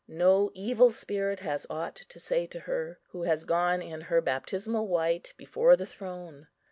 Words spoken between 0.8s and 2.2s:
spirit has aught to